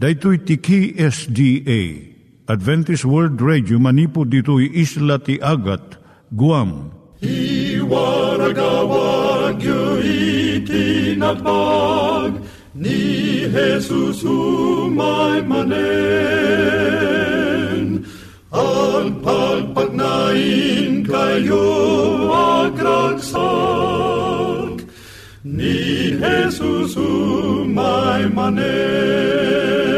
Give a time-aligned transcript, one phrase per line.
[0.00, 2.08] Daitui tiki SDA
[2.48, 6.00] Adventist World Radio manipud ditui isla ti Agat
[6.32, 6.88] Guam.
[7.20, 9.60] I waragawag
[10.00, 12.40] itinatpag
[12.72, 15.68] ni Jesus umay manen
[18.56, 21.68] al pagpagnain kayo
[22.72, 23.20] agkansak
[25.44, 29.89] ni Jesus umay manen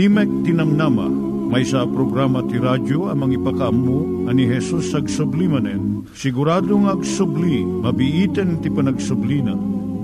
[0.00, 1.12] Timek Tinamnama,
[1.52, 6.08] may sa programa ti radyo amang ipakaammo ani Hesus ag sublimanen.
[6.16, 9.52] Siguradong ag subli, mabiiten ti panagsublina.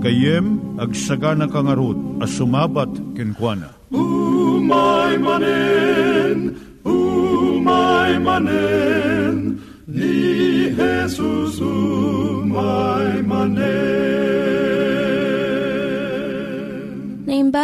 [0.04, 3.72] Kayem ag sagana kangarot as sumabat kenkwana.
[3.88, 12.95] Umay manen, umay manen, ni Jesus umay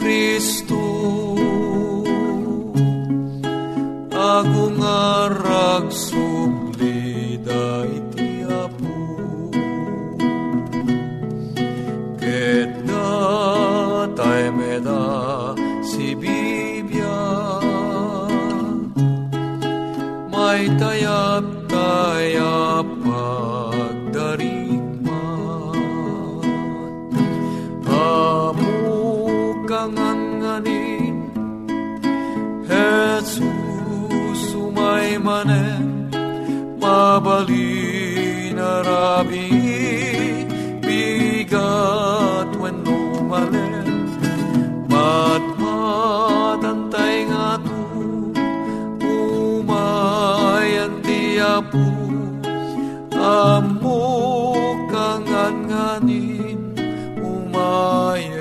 [0.00, 0.79] Dagiti
[51.60, 52.40] ti apus
[53.20, 56.60] amok kangan nganin
[57.20, 58.40] umayen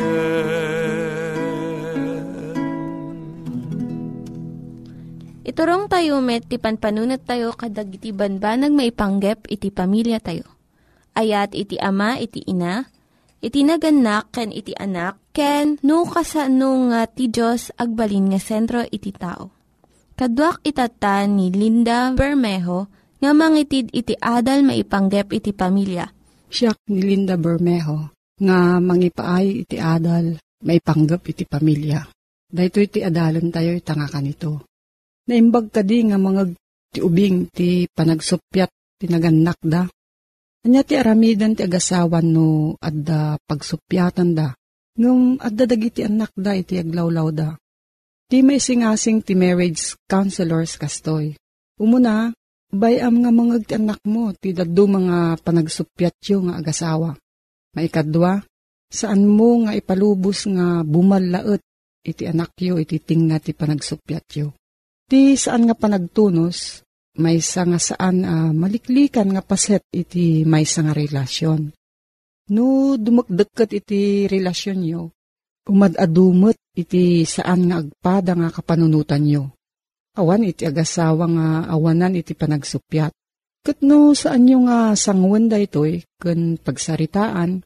[5.44, 10.45] Iturong tayo met, ti panpanunat tayo kadag iti banbanag maipanggep iti pamilya tayo.
[11.18, 12.86] Ayat iti ama, iti ina,
[13.42, 19.10] iti naganak, ken iti anak, ken no kasano nga ti Diyos agbalin nga sentro iti
[19.10, 19.50] tao.
[20.13, 26.07] Kaduak itatan ni Linda Bermejo nga mangitid iti adal maipanggep iti pamilya.
[26.50, 32.00] Siya ni Linda Bermejo nga mangipaay iti adal maipanggap iti pamilya.
[32.50, 34.66] Dahito iti adalan tayo itanga kanito.
[35.30, 36.50] Naimbag ka di nga mga
[36.89, 39.86] ti ubing ti panagsupyat ti naganak da.
[40.66, 44.50] Anya ti aramidan ti agasawan no adda pagsupyatan da.
[44.98, 47.50] Ngum adda dagiti anak da iti aglawlaw da.
[48.30, 51.38] Ti may singasing ti marriage counselors kastoy.
[51.80, 52.33] Umuna,
[52.69, 57.18] bayam nga mga anak mo ti daddo mga panagsupyat yo nga agasawa.
[57.74, 58.42] Maikadwa,
[58.89, 61.62] saan mo nga ipalubos nga bumalaet
[62.06, 64.54] iti anak yo iti tingna ti panagsupyat yo.
[65.10, 66.86] Ti saan nga panagtunos,
[67.18, 71.74] may nga saan uh, maliklikan nga paset iti may nga relasyon.
[72.50, 75.13] No dumagdagkat iti relasyon yo,
[75.69, 79.54] umadadumot iti saan nga agpada nga kapanunutan yo.
[80.19, 83.16] Awan iti agasawa nga awanan iti panagsupyat.
[83.63, 87.63] Kat no saan nyo nga sangwan da ito'y kun pagsaritaan,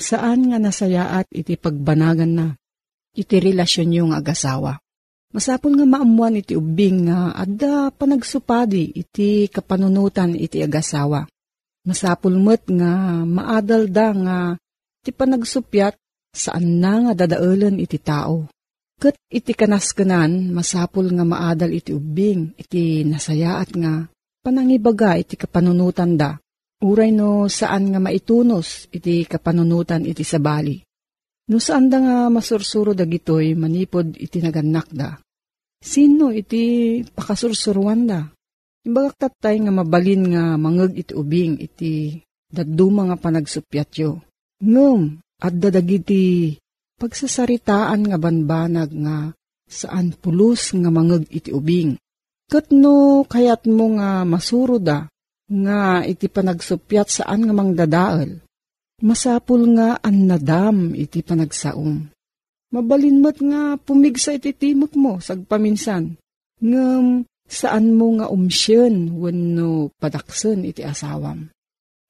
[0.00, 2.46] saan nga nasayaat iti pagbanagan na
[3.12, 4.72] iti relasyon nyo nga agasawa.
[5.30, 11.28] Masapon nga maamuan iti ubing nga adda panagsupadi iti kapanunutan iti agasawa.
[11.84, 14.38] Masapul met nga maadal da nga
[15.04, 15.94] iti panagsupyat
[16.32, 18.48] saan na nga dadaulan iti tao.
[19.00, 24.04] Kat iti kanaskanan masapul nga maadal iti ubing iti nasayaat nga
[24.44, 26.36] panangibaga iti kapanunutan da.
[26.84, 30.84] Uray no saan nga maitunos iti kapanunutan iti sabali.
[31.48, 35.16] No saan da nga masursuro dagitoy manipod iti naganak da.
[35.80, 38.20] Sino iti pakasursuruan da?
[38.84, 42.20] Imbagak tatay nga mabalin nga mangeg iti ubing iti
[42.52, 44.20] daduma nga panagsupyat yo.
[44.60, 46.52] Ngum, at dadagiti
[47.00, 49.32] pagsasaritaan nga banbanag nga
[49.64, 51.96] saan pulos nga mangeg iti ubing.
[52.52, 55.08] Kat no kayat mo nga masuro da
[55.48, 58.44] nga iti panagsupyat saan nga mangdadaal
[59.00, 62.12] Masapul nga an nadam iti panagsaom.
[62.68, 66.20] Mabalinmat nga pumigsa iti timok mo sagpaminsan.
[66.60, 71.48] Ngam saan mo nga umsyen wenno padaksen iti asawam.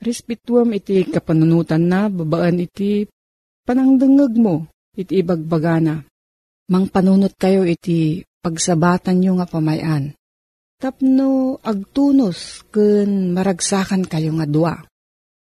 [0.03, 3.07] Respetuam iti kapanunutan na babaan iti
[3.63, 4.67] panangdengeg mo
[4.97, 6.03] iti ibagbagana.
[6.71, 10.15] Mang panunot kayo iti pagsabatan nyo nga pamayan.
[10.81, 14.75] Tapno agtunos ken maragsakan kayo nga dua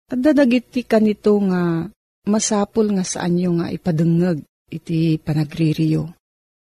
[0.08, 1.84] at dadagiti kanito nga
[2.24, 4.40] masapul nga saan nyo nga ipadengeg
[4.72, 6.16] iti panagririyo.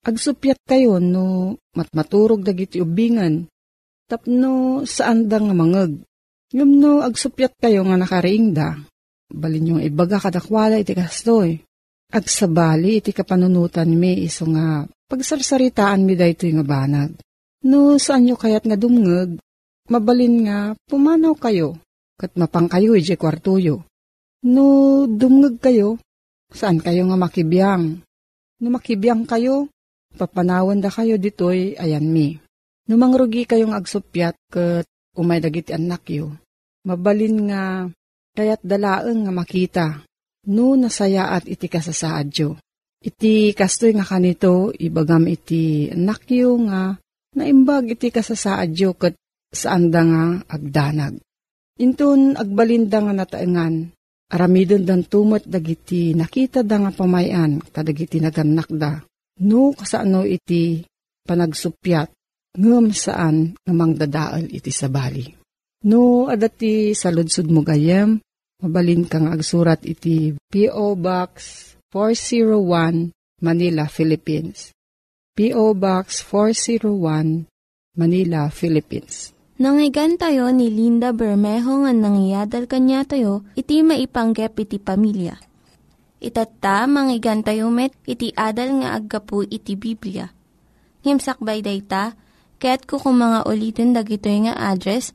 [0.02, 3.46] Agsupyat kayo no matmaturog dagiti ubingan
[4.10, 6.02] tapno saan da nga mangeg.
[6.50, 8.80] Ngam no agsupyat kayo nga nakariingda,
[9.28, 11.60] balin yung ibaga kadakwala iti kastoy.
[12.08, 14.80] Agsabali iti kapanunutan mi iso nga
[15.12, 17.12] pagsarsaritaan mi dayto nga banag.
[17.68, 19.36] No saan nyo kayat nga dumngeg,
[19.92, 21.76] mabalin nga pumanaw kayo
[22.16, 23.84] kat mapang kayo iti kwartuyo.
[24.48, 24.64] No
[25.04, 26.00] dumngeg kayo,
[26.48, 28.00] saan kayo nga makibiyang?
[28.64, 29.68] No makibiyang kayo,
[30.16, 32.40] papanawan da kayo ditoy ayan mi.
[32.88, 36.32] No mangrugi kayong agsupyat kat umay dagiti anak yo.
[36.88, 37.84] Mabalin nga
[38.32, 39.86] kayat dalaeng nga makita.
[40.48, 42.56] No nasayaat iti kasasaad yo.
[42.98, 46.96] Iti kastoy nga kanito, ibagam iti anak yo nga
[47.36, 49.14] naimbag iti kasasaad yo kat
[49.52, 51.20] saan da nga agdanag.
[51.78, 53.94] Intun agbalinda nga nataengan,
[54.34, 58.98] aramidon dan tumat dagiti nakita da nga pamayan, kadagiti naganak da.
[59.44, 60.82] No kasano iti
[61.22, 62.08] panagsupyat,
[62.58, 65.28] ngem saan nga mangdadaal iti sabali.
[65.86, 68.18] No adati sa ludsud mo gayem,
[68.58, 70.98] mabalin kang agsurat iti P.O.
[70.98, 71.32] Box
[71.94, 74.74] 401 Manila, Philippines.
[75.38, 75.78] P.O.
[75.78, 77.46] Box 401
[77.94, 79.30] Manila, Philippines.
[79.58, 85.38] Nangyigan tayo ni Linda Bermejo nga nangyadal kanya tayo, iti maipanggep iti pamilya.
[86.18, 90.34] Itatta, manggigan tayo met, iti adal nga aggapu iti Biblia.
[91.06, 92.18] Ngimsakbay day ta,
[92.58, 95.14] kaya't kukumanga ulitin dagito nga address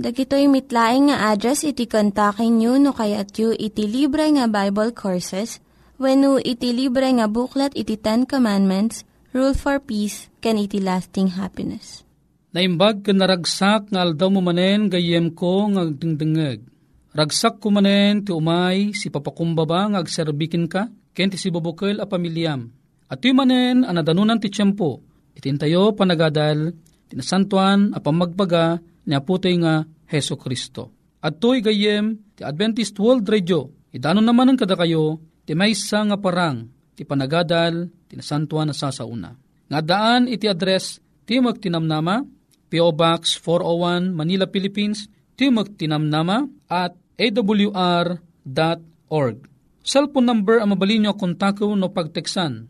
[0.00, 5.60] Dagitoy mitlaing nga address iti kontakin nyo no kayat yu iti libre nga Bible Courses
[6.00, 9.04] when iti libre nga buklat iti Ten Commandments,
[9.36, 12.00] Rule for Peace, can iti lasting happiness.
[12.56, 16.64] Naimbag ka naragsak nga aldaw mo manen gayem ko nga agdingdingeg.
[17.12, 22.08] Ragsak ko manen ti umay si papakumbaba nga agserbikin ka, ken ti si bubukel a
[22.08, 22.72] pamilyam.
[23.04, 25.04] At manen anadanunan ti tiyempo,
[25.36, 26.72] itintayo panagadal,
[27.12, 28.00] tinasantuan a
[29.10, 30.94] pamagbaga, ni aputoy nga Heso Kristo.
[31.20, 36.16] At to'y gayem, ti Adventist World Radio, idano naman ang kada kayo, ti maysa nga
[36.16, 39.36] parang, ti panagadal, ti nasantuan na sasauna.
[39.68, 42.24] Nga daan iti address, ti magtinamnama,
[42.70, 42.94] P.O.
[42.94, 48.16] Box 401 Manila, Philippines, ti magtinamnama at awr.org.
[49.80, 52.68] Cellphone number ang mabalin nyo kontakto no pagteksan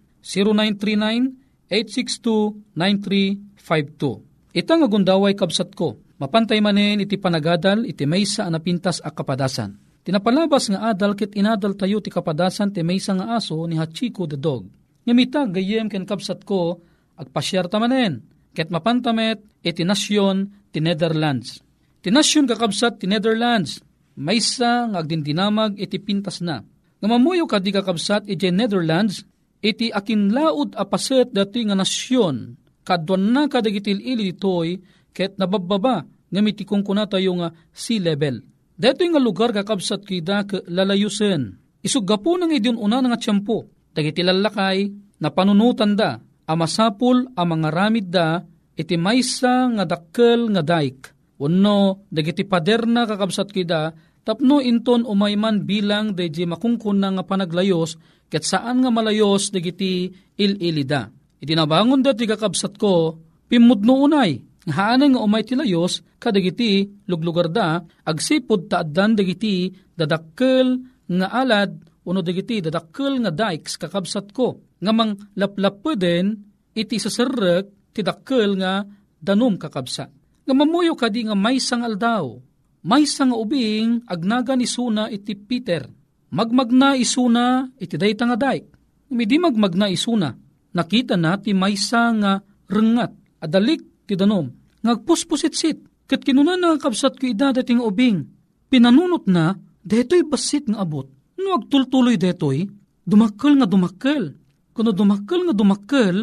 [1.68, 4.30] 0939-862-9352.
[4.50, 9.81] Itang agundaway kabsat ko, Mapantay manen iti panagadal iti maysa anapintas a kapadasan.
[10.05, 14.37] Tinapalabas nga adal kit inadal tayo ti kapadasan ti maysa nga aso ni Hachiko the
[14.37, 14.69] dog.
[15.09, 16.85] Ngamita gayem ken kapsat ko
[17.17, 18.21] agpasyar manen.
[18.53, 21.65] Ket mapantamet iti nasyon ti Netherlands.
[22.05, 23.81] Ti nasyon kakabsat ti Netherlands.
[24.21, 26.61] Maysa nga agdindinamag iti pintas na.
[27.00, 29.25] Ngamamuyo ka di kakabsat iti Netherlands
[29.65, 36.40] iti akinlaod a paset dati nga nasyon kadwan na kadagitil ili ditoy ket nabababa nga
[36.40, 38.43] mitikong kuna tayo nga sea level.
[38.81, 41.61] Dito nga lugar kakabsat kida ke lalayusen.
[41.85, 43.69] Isuggapo nang idyon una nga tiyempo.
[43.93, 44.88] Dagiti lalakay
[45.21, 46.17] na panunutan da
[46.49, 48.40] amasapul a mga ramid da
[48.79, 51.12] iti maysa nga dakkel nga daik.
[51.37, 53.93] Wano dagiti pader na kakabsat kida
[54.25, 58.00] tapno inton umayman bilang deji makungkun na nga panaglayos
[58.31, 61.11] ket saan nga malayos dagiti il-ilida.
[61.40, 63.17] Iti nabangon dati kakabsat ko,
[63.49, 64.37] pimudno unay,
[64.69, 72.61] Haanay nga umay tilayos, kadagiti luglugar da, agsipod taaddan dagiti dadakkel nga alad, uno dagiti
[72.61, 74.61] dadakkel nga dikes kakabsat ko.
[74.81, 76.37] Nga mang laplapuden,
[76.76, 78.85] iti sasarrek, ti dakkel nga
[79.17, 80.12] danum kakabsat.
[80.45, 82.37] Nga mamuyo kadi nga may sang aldaw,
[82.85, 85.85] may sang ubing agnaga ni Suna iti Peter.
[86.31, 88.64] Magmagna isuna iti dayta nga dayk.
[89.11, 90.31] Midi magmagna isuna,
[90.71, 92.38] nakita na ti maysa nga
[92.71, 93.11] rengat,
[93.43, 94.50] adalik ti danom.
[94.83, 98.26] Ngagpuspusitsit, kat kinuna nga kabsat ko ida dating ubing.
[98.67, 99.55] Pinanunot na,
[99.87, 101.07] deto'y basit nga abot.
[101.38, 102.67] No agtultuloy deto'y,
[103.07, 104.35] dumakkel nga dumakkel.
[104.75, 106.17] Kuno dumakkel nga dumakkel,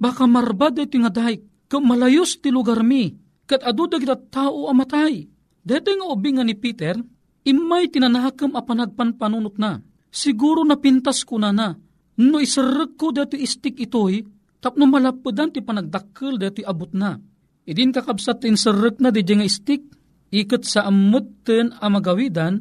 [0.00, 3.12] baka marba deti nga dahik, ka malayos ti lugar mi,
[3.44, 5.28] kat adu dagita tao amatay.
[5.60, 6.96] Deto'y nga ubing nga ni Peter,
[7.44, 9.84] imay tinanahakam a panagpanpanunot na.
[10.08, 11.74] Siguro napintas ko na na,
[12.14, 14.22] no isarag ko deti istik ito'y,
[14.62, 17.33] tapno malapadan ti panagdakkel deti abot na
[17.64, 19.88] Idin kakabsat insarek na di nga istik,
[20.28, 22.60] ikat sa amutten a magawidan,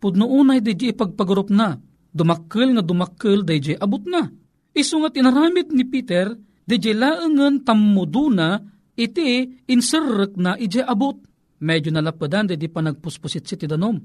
[0.00, 1.76] pudno unay di ipagpagurup na,
[2.16, 4.24] dumakkel nga dumakkel di abot na.
[4.72, 6.32] Iso nga tinaramit ni Peter,
[6.64, 8.56] di laengan tammuduna,
[8.96, 11.20] iti insarek na ije abot.
[11.60, 14.00] Medyo nalapadan di di pa nagpuspusit si tidanom.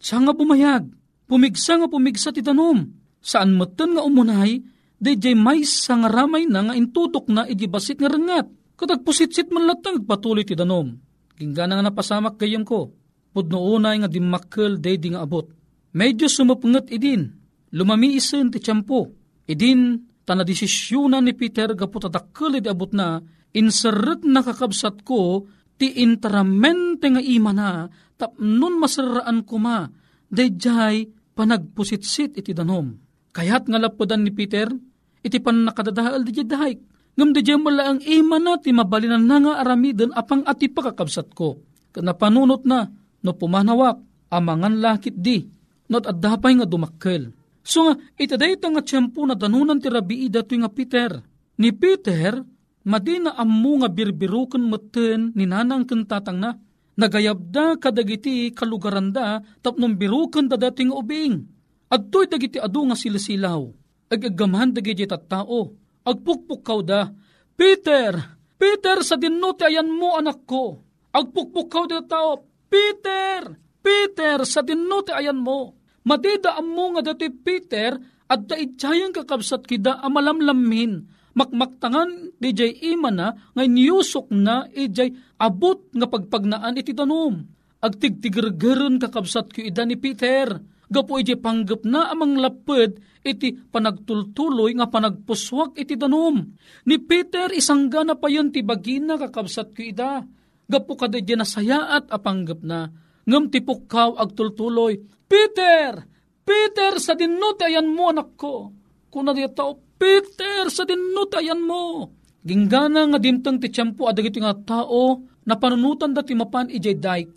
[0.00, 0.88] Siya nga bumayag,
[1.28, 2.86] pumigsa nga pumigsa ti danom.
[3.20, 4.62] Saan matan nga umunay,
[5.02, 9.46] di may sa nga ramay na nga intudok na iji basit nga rengat Kadag pusit-sit
[9.54, 10.90] man latang patuloy ti danom.
[11.38, 12.90] Ginggana nga napasamak gayam ko.
[13.30, 15.46] Pudno unay nga dimakkel day di nga abot.
[15.94, 17.30] Medyo sumupngat idin.
[17.78, 19.06] Lumami isen ti tiyampo.
[19.46, 23.22] Idin tanadisisyunan ni Peter gaputa dakkel di abot na
[23.54, 25.46] inseret na kakabsat ko
[25.78, 27.86] ti interamente nga ima na
[28.18, 29.86] tapnon masaraan ko ma
[30.26, 31.06] dayjay
[31.38, 32.98] panagpusitsit iti danom.
[33.30, 34.74] Kayat nga lapodan ni Peter
[35.22, 36.74] iti pan nakadadahal di dahay
[37.12, 41.60] Ngam di mala ang ima na ti mabalinan na nga aramiden apang ati pakakabsat ko.
[41.92, 42.16] Kana
[42.64, 42.88] na,
[43.20, 44.00] no pumanawak,
[44.32, 45.44] amangan lakit di,
[45.92, 47.36] not addapay nga dumakkel.
[47.60, 51.20] So nga, itaday nga tiyempo na danunan ti rabii dato nga Peter.
[51.60, 52.40] Ni Peter,
[52.88, 56.56] madina ammo nga birbirukan maten ni nanang kentatang na,
[56.96, 61.44] nagayabda kadagiti kalugaranda tapnong birukan da dating ubing.
[61.92, 63.68] At to'y dagiti adu nga silasilaw,
[64.08, 67.06] agagamahan dagiti tattao, Agpukpukaw da,
[67.54, 68.12] Peter,
[68.58, 70.82] Peter sa dinuti ayan mo anak ko.
[71.12, 75.76] Agpukpukaw da tao, Peter, Peter, sa dinno ayan mo.
[76.02, 77.94] Madidaan mo nga dati Peter,
[78.26, 81.04] at daidjayan kakabsat kida amalamlamin.
[81.32, 87.44] Makmaktangan di jay ima ngay niyusok na, ijay abot nga pagpagnaan iti tanom.
[87.82, 90.54] Agtigtigirgiron kakabsat ko ida ni Peter.
[90.92, 96.52] Gapo ijay panggap na amang lapad iti panagtultuloy nga panagpuswak iti danom.
[96.84, 100.20] Ni Peter isang gana pa yun ti bagina kakabsat ko ida.
[100.68, 102.92] Gapo kada di nasayaat apanggap na.
[103.24, 105.00] Ngam ti pukaw agtultuloy.
[105.24, 106.12] Peter!
[106.42, 108.74] Peter, sa dinutayan mo anak ko.
[109.06, 112.10] Kuna di tao, Peter, sa dinutayan mo.
[112.42, 117.34] Ginggana nga dimtang ti tiyampo adagiti nga tao na panunutan da ti mapan ijay daik.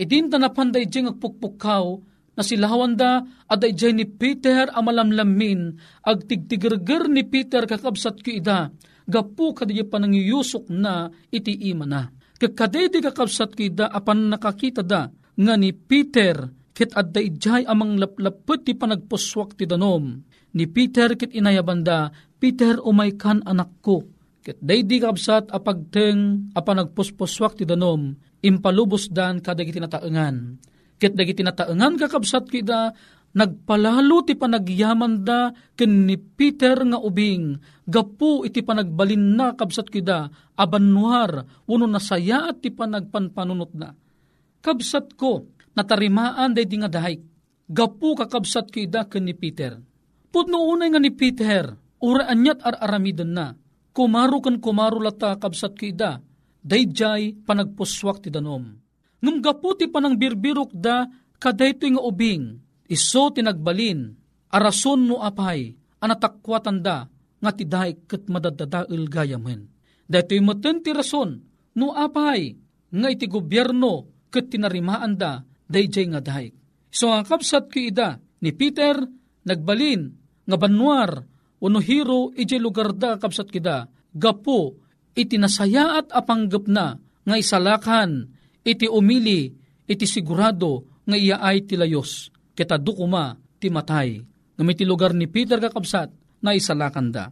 [0.00, 5.74] Idinta na panday ijay ngagpukpukaw na silawan da aday ijay ni Peter amalamlamin
[6.04, 8.68] ag tigtigirgir ni Peter kakabsat ko ida
[9.08, 12.12] gapu kadi panangiyusok na iti ima na.
[12.36, 18.68] Kakadedi kakabsat ko ida apan nakakita da nga ni Peter ket adda ijay amang laplapet
[18.68, 20.20] ti panagpuswak ti danom.
[20.56, 24.04] Ni Peter ket inayabanda, Peter umay kan anak ko.
[24.44, 28.12] Ket daydi kabsat apagteng apa nagpuspuswak ti danom,
[28.44, 30.60] impalubos dan kadagiti nataengan.
[30.96, 32.96] Ket dagiti nataengan kakabsat kida
[33.36, 40.32] nagpalalo ti panagyaman da ken ni Peter nga ubing gapu iti panagbalin na kabsat kida
[40.56, 43.92] abanwar uno nasaya at ti panagpanpanunot na.
[44.64, 47.20] Kabsat ko natarimaan day di nga dahay.
[47.68, 49.76] Gapu kakabsat kida ken ni Peter.
[50.32, 53.46] Pudno unay nga ni Peter, uraan niya't ar-aramidan na.
[53.92, 56.20] Kumaro kan kumaro lata kabsat kida,
[56.60, 58.85] dayjay panagpuswak ti danom.
[59.24, 61.08] Ngum gapu ti panang birbirok da,
[61.40, 64.12] kadayto nga ubing, iso tinagbalin,
[64.52, 67.08] arason no apay, anatakwatan da,
[67.40, 69.68] nga ti dahay kat madadadail gayamen.
[70.06, 71.42] Daytoy maten ti rason,
[71.76, 72.54] no apay,
[72.92, 76.54] nga iti gobyerno, kat tinarimaan da, dayjay nga dahay.
[76.92, 78.96] So ang kapsat ko ida, ni Peter,
[79.44, 80.12] nagbalin,
[80.46, 81.26] nga banwar,
[81.60, 84.78] uno hero iti lugar da kapsat kida, gapo,
[85.16, 88.35] iti nasayaat apanggap na, nga isalakan,
[88.66, 89.54] iti umili,
[89.86, 94.18] iti sigurado, nga iyaay ti layos, kita dukuma, ti matay,
[94.58, 96.10] nga may ti lugar ni Peter kakabsat,
[96.42, 97.30] na isalakan da.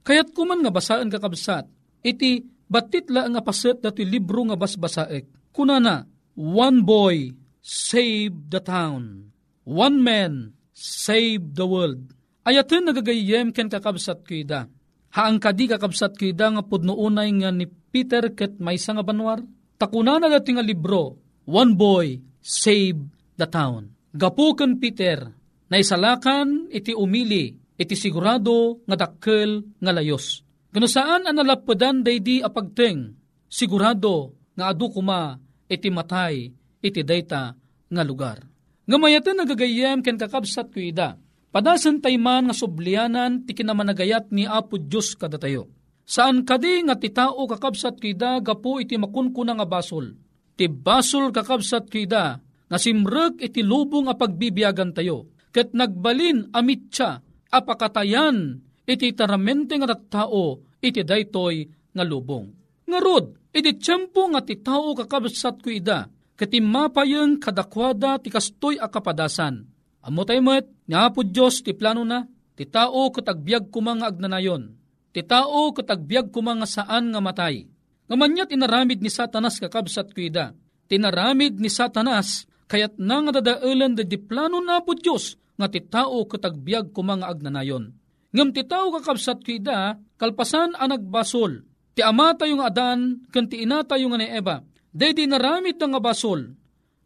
[0.00, 1.68] Kayat kuman nga basaan kakabsat,
[2.00, 5.52] iti batit la nga paset dati libro nga basbasaek.
[5.52, 6.02] Kunana,
[6.40, 7.30] one boy
[7.64, 9.32] save the town.
[9.64, 12.12] One man save the world.
[12.44, 14.68] Ayatin nagagayem ken kakabsat kida.
[15.16, 19.40] Haang kadi kakabsat kida nga pudno unay nga ni Peter ket may nga banwar.
[19.74, 21.18] Takuna na dati nga libro,
[21.50, 23.00] One Boy Save
[23.34, 23.90] the Town.
[24.14, 25.26] Gapu ken Peter,
[25.66, 30.46] na isalakan iti umili, iti sigurado nga dakkel nga layos.
[30.70, 33.14] Gano saan ang nalapadan daydi apagteng,
[33.50, 35.34] sigurado nga adu kuma
[35.66, 37.54] iti matay iti dayta
[37.90, 38.38] nga lugar.
[38.84, 41.16] Ngamayatan nagagayem ken kakabsat ko ida.
[41.54, 45.70] Padasan tayman nga sublianan ti kinamanagayat ni Apo Diyos kada tayo.
[46.04, 50.12] Saan kadi nga ti tao kakabsat kida gapo iti makunkuna nga basol.
[50.54, 52.38] Ti basol kakabsat kida
[52.68, 55.32] nga simrek iti lubong a pagbibiyagan tayo.
[55.48, 61.64] Ket nagbalin amit siya apakatayan iti taramente nga tao iti daytoy
[61.96, 62.52] nga lubong.
[62.84, 69.64] Ngarod, iti tiyempo nga ti tao kakabsat ko ida katimapayeng kadakwada ti kastoy a kapadasan.
[70.04, 74.76] Amo tayo met, nga po Diyos ti plano na, ti tao katagbiag kumang agnanayon,
[75.14, 77.70] ti tao katagbiag kumang saan nga matay.
[78.10, 80.52] Ngamanyat inaramid ni Satanas kakabsat kuida,
[80.90, 85.80] tinaramid ni Satanas, kayat na nga dadailan da di plano na po Diyos, nga ti
[85.80, 87.94] tao katagbiag kumang agnanayon.
[88.34, 91.62] Ngam ti tao kakabsat kuida, kalpasan ang nagbasol,
[91.94, 94.60] ti ama tayo nga adan, kan ti ina ni Eva,
[94.94, 96.54] Daydi naramid nga basol,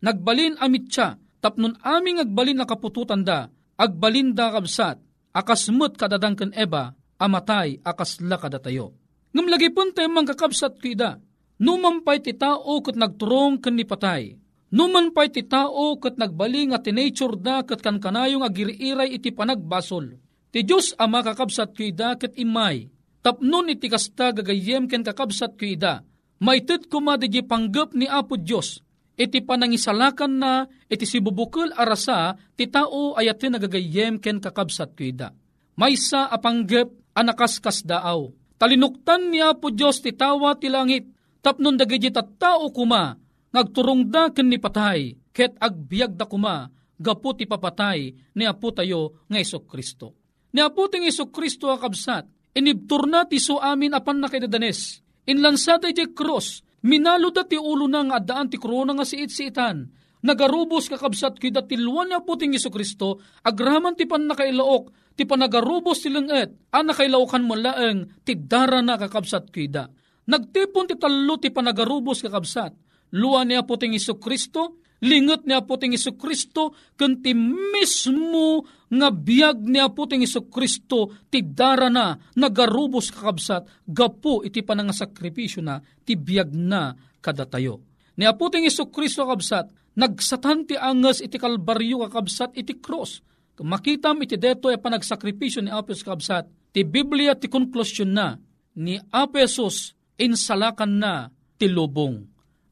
[0.05, 3.49] nagbalin amit siya, tapnon aming agbalin na kapututan da,
[3.81, 5.01] agbalin da kabsat,
[5.33, 8.95] akasmut kadadang ken eba, amatay akasla kadatayo.
[9.35, 11.21] Ngam lagi pun tayo mang kakabsat kida,
[11.61, 14.39] numampay ti tao kat nagturong ken ni patay,
[14.73, 20.17] numan pay ti tao kat nagbaling at tinature da kat kankanayong agiriiray iti panagbasol.
[20.49, 22.89] Ti Diyos ama kakabsat kida kat imay,
[23.21, 28.79] tapnon iti kasta gagayem ken kakabsat kida, Maited kumadigi panggap ni Apo Diyos,
[29.19, 35.35] iti panangisalakan na iti sibubukul arasa ti tao ayatin nagagayem ken kakabsat kuida.
[35.79, 38.31] Maysa apanggap anakaskas daaw.
[38.59, 41.11] Talinuktan ni Apo Diyos ti tawa ti langit,
[41.43, 43.15] tapnon dagiti tao kuma,
[43.55, 46.67] ngagturong da ken ni patay, ket agbiag da kuma,
[46.99, 50.15] gapu ti papatay ni Apo tayo nga Iso Kristo.
[50.55, 56.09] Ni Apo ting Iso Kristo akabsat, inibtur na ti so amin apan nakidadanes, Inlansada di
[56.17, 59.85] cross, minalo da ti ulo na nga adaan ti krona nga siit-siitan,
[60.25, 66.15] nagarubos kakabsat kida tilwan niya puting Iso Kristo, agraman ti pan nakailaok, ti panagarubos ti
[66.15, 69.91] lenget, an nakailaukan mo laeng, ti dara na kakabsat kida.
[70.31, 72.71] Nagtipon ti talo ti panagarubos kakabsat,
[73.19, 78.63] luwan niya puting Iso Kristo, lingot niya puting Iso Kristo, kanti mismo
[78.95, 85.83] nga biyag niya puting Iso Kristo, ti dara na, nagarubos kakabsat, gapo iti panangasakripisyo na,
[86.07, 87.83] ti biyag na kadatayo.
[88.15, 93.19] Ni aputing Iso Kristo kakabsat, nagsatan angas iti kalbaryo kakabsat iti cross.
[93.64, 96.47] Makitam iti deto e panagsakripisyo ni Apes kakabsat.
[96.75, 98.37] Ti Biblia ti konklusyon na
[98.79, 101.12] ni Apesos insalakan na
[101.59, 102.23] ti lubong.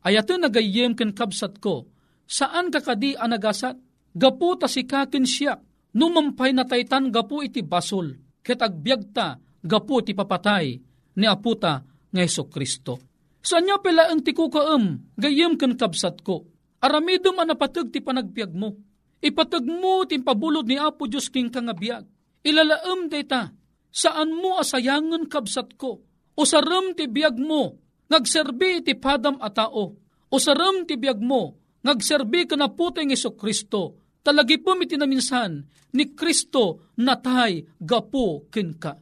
[0.06, 1.90] Ayato nagayem ken kabsat ko,
[2.28, 3.74] saan kakadi anagasat?
[4.16, 5.60] Gapu ta si kakin siya,
[5.92, 10.78] numampay na taytan gapu iti basol, ket agbyag ta gapu iti papatay
[11.18, 12.96] ni aputa nga Heso Kristo.
[13.44, 18.76] Saan niya pala ang tikukaam, gayem ken kabsat ko, Aramidom anapatag ti panagbiag mo.
[19.24, 22.04] Ipatag mo ti pabulod ni Apo Diyos king kangabiyag.
[22.46, 23.50] Ilalaam data,
[23.90, 26.04] saan mo asayangan kabsat ko.
[26.36, 27.80] O saram ti biyag mo,
[28.12, 29.96] nagserbi ti padam a tao.
[30.28, 34.04] O saram ti biyag mo, nagserbi ka na puteng Iso Kristo.
[34.20, 35.64] Talagi po mitinaminsan,
[35.96, 38.98] ni Kristo natay gapo ken ka.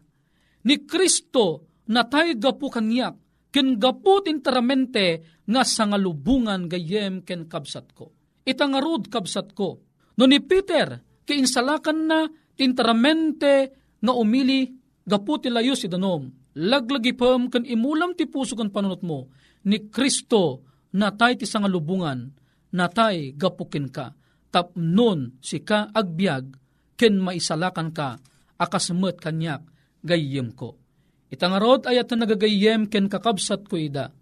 [0.64, 3.18] Ni Kristo natay gapo kanyak,
[3.50, 8.14] ken gapo tintaramente nga sangalubungan gayem ken kabsat ko.
[8.46, 9.80] Itangarod kabsat ko.
[10.14, 12.18] No ni Peter, kainsalakan na
[12.54, 14.70] tintaramente nga umili
[15.02, 16.30] gapu ti layo si danom.
[16.54, 19.26] Laglagi pam kan imulam ti puso kan panunot mo
[19.66, 20.62] ni Kristo
[20.94, 22.30] natay ti sangalubungan
[22.70, 24.14] natay gapukin ka
[24.54, 26.54] tapnon si ka agbyag
[26.94, 28.14] ken maisalakan ka
[28.54, 29.66] akasmet kanyak
[30.06, 30.78] gayem ko.
[31.26, 34.14] Itangarod ayat na nagagayem ken kakabsat ko ida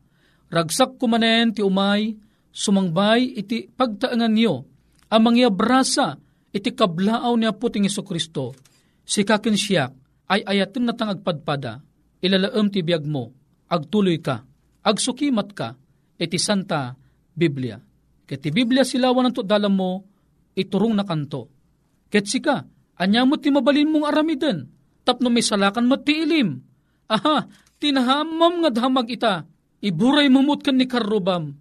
[0.53, 2.13] Ragsak kumanen ti umay,
[2.53, 4.69] sumangbay iti pagtaangan niyo,
[5.13, 6.17] amang brasa
[6.53, 8.57] iti kablaaw ni Aputing Iso Kristo,
[9.05, 9.93] si kakin siyak
[10.33, 11.85] ay ayatin na agpadpada,
[12.25, 13.33] ilalaam ti biyag mo,
[13.69, 14.45] agtuloy ka,
[14.81, 15.77] agsukimat ka,
[16.17, 16.97] iti Santa
[17.37, 17.77] Biblia.
[18.25, 20.09] Ket ti Biblia silawan ng dalam mo,
[20.57, 21.53] iturong na kanto.
[22.09, 22.65] Ket sika,
[22.97, 24.69] anya ti mabalin mong aramiden,
[25.05, 26.57] tapno may salakan mo ti ilim.
[27.13, 27.45] Aha,
[27.77, 29.45] tinahamam nga damag ita,
[29.83, 31.59] Iburay mamut kan ni karubam.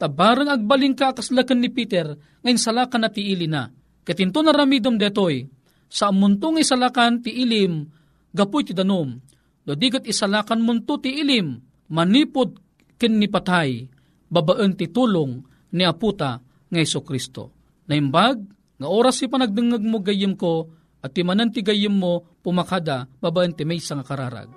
[0.00, 3.70] Tabarang agbaling ka kaslakan ni Peter, ngayon salakan na ti ili na.
[4.02, 5.46] Katinto na ramidom detoy,
[5.86, 7.86] sa muntong isalakan ti ilim,
[8.34, 9.20] gapoy ti danom.
[9.62, 11.60] Do digat isalakan munto ti ilim,
[11.92, 12.58] manipod
[12.98, 13.86] ken ni patay,
[14.26, 15.38] babaan ti tulong
[15.76, 17.54] ni aputa nga Iso Kristo.
[17.86, 18.42] Naimbag,
[18.82, 20.66] nga oras si panagdengag mo gayim ko,
[20.98, 24.50] at ti manan ti gayim mo pumakada, babaan ti may nga kararag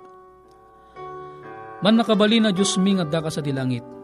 [1.84, 3.95] Man nakabali na Diyos mi nga daka sa dilangit.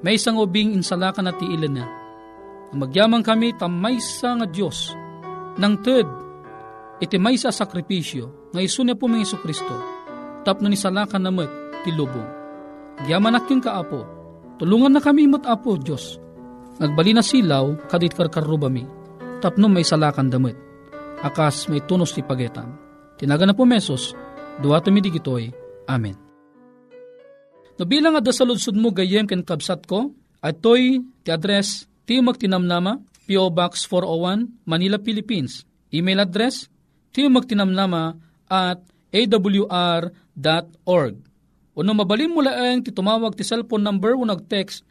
[0.00, 1.84] May isang ubing insalakan na tiilan na.
[2.72, 4.94] Magyamang kami tamaysa nga Diyos.
[5.60, 6.06] Nang ted,
[7.02, 9.74] iti maysa sakripisyo, nga niya po mga Iso Kristo.
[10.46, 11.50] Tapno ni salakan na met,
[11.84, 12.28] ti lubong.
[13.04, 14.06] Gyaman aking kaapo,
[14.56, 16.16] tulungan na kami mat apo Diyos.
[16.80, 18.88] Nagbali na silaw, kadit karkarubami.
[19.44, 20.56] Tapno may salakan damit.
[21.20, 22.72] Akas may tunos ti pagetan.
[23.20, 24.16] Tinaga na po mesos,
[24.64, 25.52] duwa tumidigitoy.
[25.84, 26.29] Amen.
[27.80, 30.12] No bilang nga dasaludsud mo gayem ken kabsat ko,
[30.44, 33.48] at toy ti address Timog Tinamnama, P.O.
[33.48, 35.64] Box 401, Manila, Philippines.
[35.88, 36.68] Email address
[37.16, 38.20] timogtinamnama
[38.52, 40.12] at awr.org.
[41.70, 44.84] Uno mabalin mo laeng ti tumawag ti cellphone number o nag-text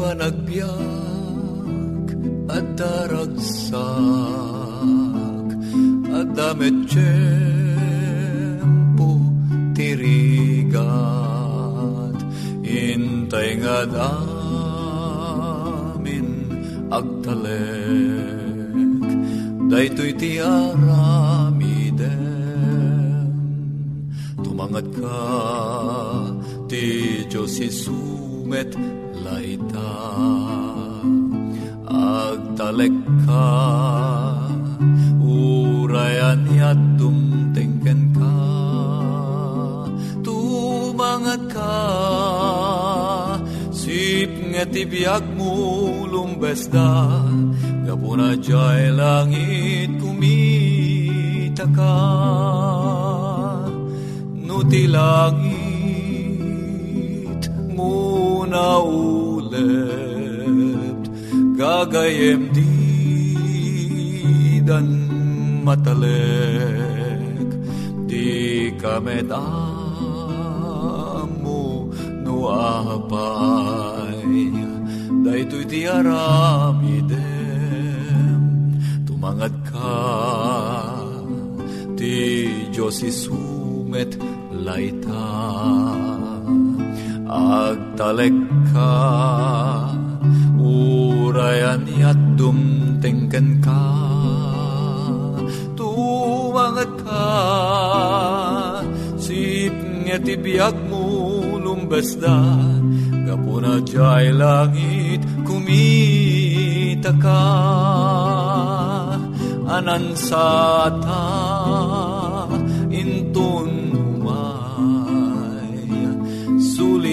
[0.00, 0.72] Panagbiag
[2.48, 3.76] at daragsak
[6.08, 7.20] at damit tiyempo
[9.76, 10.80] tirigat.
[12.64, 14.08] Intay nga damin
[16.88, 18.40] agtalek
[19.68, 22.24] daytoy ti aramiden
[24.40, 25.26] tumangat ka
[26.70, 28.70] ti Diyos isumet
[29.24, 29.92] laita
[31.88, 33.48] agtalek ka
[35.20, 38.36] urayan yat dumtengken ka.
[40.24, 41.76] Tumangat ka
[43.70, 45.54] sip nga tibiyag mo
[46.06, 46.90] lumbesda
[47.86, 51.98] gapuna jay langit kumita ka.
[54.46, 54.84] Nuti
[58.60, 61.00] muna ulit
[61.56, 62.76] gagayem di
[64.68, 64.84] dan
[65.64, 67.48] matalek
[68.04, 69.24] di kami
[71.40, 71.88] mo
[72.20, 74.52] no apay
[75.24, 77.16] daytoy di aramidem.
[79.08, 80.04] Tumangad ka
[81.96, 84.20] ti Diyos isumet
[84.52, 85.48] laita.
[87.30, 88.96] Agtalek ka
[90.56, 93.84] urayan at dumtengken ka.
[95.76, 97.28] Tumangat ka
[99.20, 99.76] sip
[100.08, 101.04] nga tibiyag mo
[101.60, 102.40] lumbasda
[103.28, 107.44] kapuna jay langit kumita ka.
[109.68, 111.28] Anansata
[112.88, 113.80] intun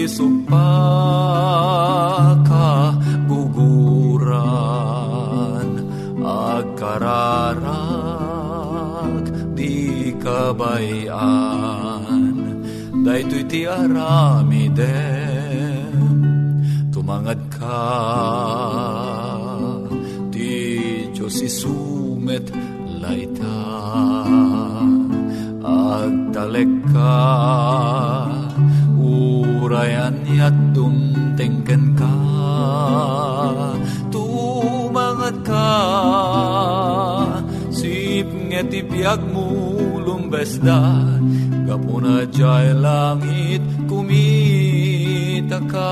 [0.07, 0.36] supaka
[3.27, 4.23] guguran
[6.23, 7.67] agkararag
[9.51, 12.03] di kabayan
[13.03, 14.79] daytoy ti aramiden
[16.91, 17.83] tumangad ka
[20.31, 20.47] ti
[21.27, 22.47] Diyos isumet
[23.03, 23.59] laita.
[25.67, 27.19] Agtalek ka
[29.67, 32.15] urayan yat dumtengken ka.
[34.07, 35.71] Tumangat ka.
[37.67, 39.51] Sip ngeti piag mo
[39.99, 40.79] lumbesda
[41.67, 43.59] kapuna jay langit
[43.91, 45.91] kumita ka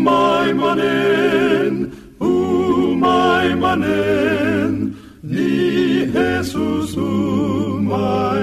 [0.00, 8.39] Umay manen, umay manen, ni Jesus umay manen.